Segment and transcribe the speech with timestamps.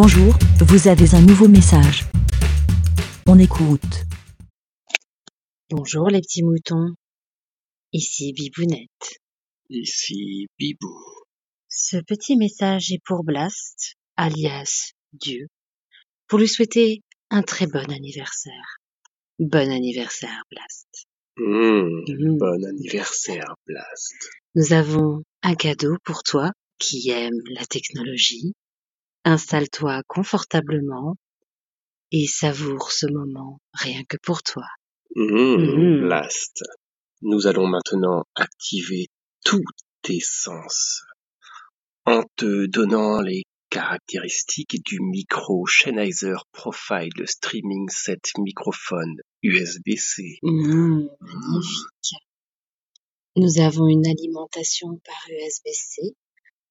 [0.00, 2.04] Bonjour, vous avez un nouveau message.
[3.26, 4.04] On écoute.
[5.70, 6.94] Bonjour les petits moutons.
[7.92, 9.18] Ici Bibounette.
[9.70, 10.94] Ici Bibou.
[11.68, 15.48] Ce petit message est pour Blast, alias Dieu,
[16.28, 18.76] pour lui souhaiter un très bon anniversaire.
[19.40, 21.08] Bon anniversaire, Blast.
[21.38, 22.38] Mmh, Mmh.
[22.38, 24.30] Bon anniversaire, Blast.
[24.54, 28.52] Nous avons un cadeau pour toi qui aime la technologie.
[29.24, 31.16] Installe-toi confortablement
[32.12, 34.64] et savoure ce moment rien que pour toi.
[35.16, 36.00] Mmh, Mmh.
[36.06, 36.62] Blast.
[37.22, 39.08] Nous allons maintenant activer
[39.44, 39.64] tous
[40.02, 41.02] tes sens
[42.06, 50.38] en te donnant les caractéristiques du micro Sennheiser Profile Streaming 7 microphone USB-C.
[50.42, 52.14] Mmh, magnifique.
[53.36, 56.14] Nous avons une alimentation par USB-C,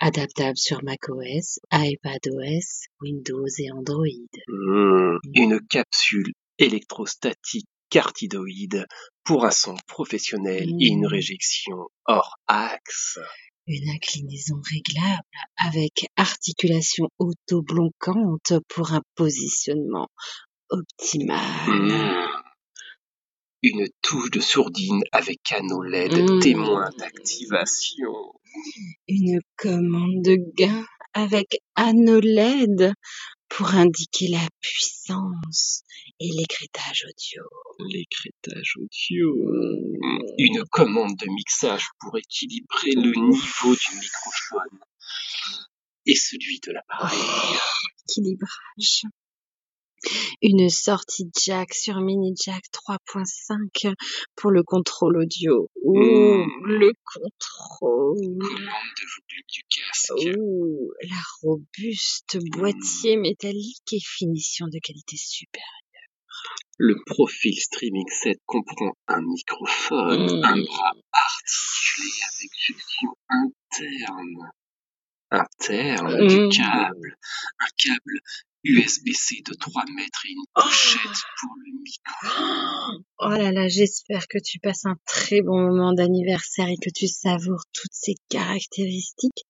[0.00, 4.06] adaptable sur macOS, iPadOS, Windows et Android.
[4.48, 8.86] Mmh, Une capsule électrostatique cartidoïde
[9.24, 11.06] pour un son professionnel et une Mmh.
[11.06, 13.18] réjection hors axe.
[13.66, 15.22] Une inclinaison réglable
[15.64, 20.08] avec articulation auto-bloquante pour un positionnement
[20.70, 21.38] optimal.
[21.68, 22.29] Mmh.
[23.62, 26.40] Une touche de sourdine avec anneau LED Mmh.
[26.40, 28.32] témoin d'activation.
[29.08, 32.92] Une commande de gain avec anneau LED
[33.48, 35.82] pour indiquer la puissance
[36.20, 37.42] et l'écrétage audio.
[37.80, 39.28] L'écrétage audio.
[40.38, 44.78] Une commande de mixage pour équilibrer le niveau du microphone
[46.06, 47.20] et celui de l'appareil.
[48.08, 49.02] équilibrage.
[50.42, 53.92] Une sortie jack sur mini jack 3.5
[54.36, 55.68] pour le contrôle audio.
[55.82, 56.66] Ouh, Mmh.
[56.66, 58.16] le contrôle.
[58.16, 60.38] Commande de volume du casque.
[60.38, 65.66] Ouh, la robuste boîtier métallique et finition de qualité supérieure.
[66.78, 70.44] Le profil Streaming 7 comprend un microphone, Mmh.
[70.44, 74.50] un bras articulé avec succion interne.
[75.30, 76.28] Interne Mmh.
[76.28, 77.16] du câble.
[77.60, 78.20] Un câble
[78.64, 81.00] USB-C de 3 mètres et une pochette
[81.40, 83.04] pour le micro.
[83.20, 87.06] Oh là là, j'espère que tu passes un très bon moment d'anniversaire et que tu
[87.08, 89.44] savoures toutes ces caractéristiques.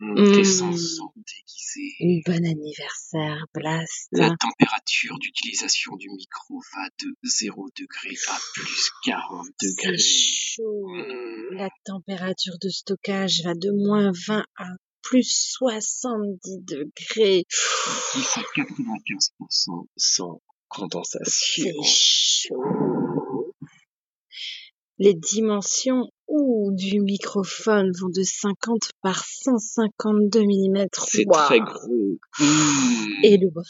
[0.00, 0.44] Tes Mmh.
[0.44, 2.22] sens sont déguisés.
[2.26, 4.08] Bon anniversaire, Blast.
[4.12, 9.96] La température d'utilisation du micro va de 0 degré à plus 40 C'est degrés.
[9.98, 10.88] chaud.
[10.88, 11.56] Mmh.
[11.56, 14.66] La température de stockage va de moins 20 à
[15.04, 17.44] plus 70 degrés.
[18.14, 21.70] 10 à 95% sans condensation.
[21.82, 23.54] C'est chaud.
[24.98, 30.86] Les dimensions ou du microphone vont de 50 par 152 mm.
[31.08, 32.18] C'est très gros.
[32.38, 33.24] Mmh.
[33.24, 33.64] Et le bras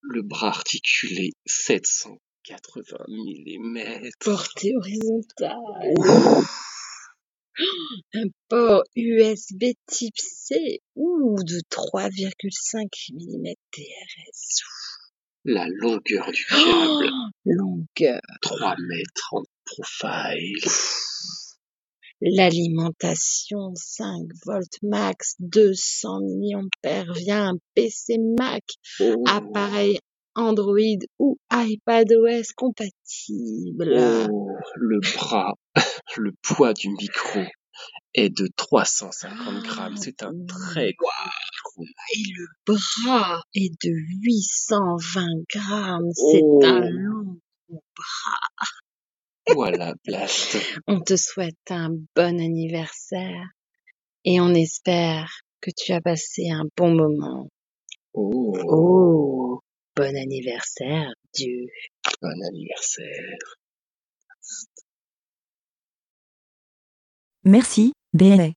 [0.00, 4.08] Le bras articulé 780 mm.
[4.20, 5.58] porté horizontal.
[8.14, 14.62] Un port USB type C ou de 3,5 mm TRS.
[15.44, 17.10] La longueur du câble,
[17.44, 18.20] Longueur.
[18.42, 20.58] 3 mètres en profile.
[22.20, 26.20] L'alimentation 5 volts max 200
[26.82, 28.64] mAh via un PC Mac,
[29.00, 29.22] Oh.
[29.26, 29.98] appareil
[30.36, 33.88] Android ou iPadOS compatible.
[34.30, 35.54] Oh, le bras,
[36.16, 37.40] le poids du micro
[38.14, 39.96] est de 350 grammes.
[39.96, 41.84] C'est un très gros micro.
[42.14, 43.90] Et le bras est de
[44.22, 46.10] 820 grammes.
[46.12, 46.60] C'est Oh.
[46.64, 48.68] un long bras.
[49.54, 50.56] Voilà, Blast.
[50.86, 53.46] On te souhaite un bon anniversaire
[54.24, 55.30] et on espère
[55.60, 57.48] que tu as passé un bon moment.
[58.12, 59.60] Oh, Oh,
[59.96, 61.66] bon anniversaire, Dieu.
[62.22, 63.38] bon anniversaire.
[67.44, 68.50] Merci, BLA.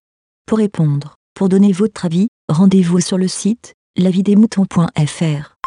[0.45, 5.58] Pour répondre, pour donner votre avis, rendez-vous sur le site lavidemouton.fr.